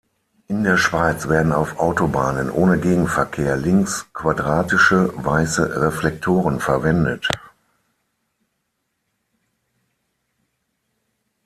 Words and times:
In 0.47 0.63
der 0.63 0.77
Schweiz 0.77 1.27
werden 1.29 1.51
auf 1.51 1.77
Autobahnen 1.79 2.49
ohne 2.49 2.79
Gegenverkehr 2.79 3.55
links 3.55 4.11
quadratische, 4.13 5.11
weiße 5.15 5.79
Reflektoren 5.79 6.59
verwendet. 6.59 7.27